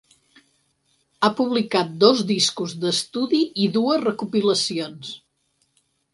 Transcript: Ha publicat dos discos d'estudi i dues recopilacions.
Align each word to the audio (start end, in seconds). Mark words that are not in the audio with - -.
Ha 1.21 1.29
publicat 1.41 1.91
dos 2.05 2.23
discos 2.31 2.73
d'estudi 2.85 3.43
i 3.67 3.69
dues 3.77 4.03
recopilacions. 4.09 5.15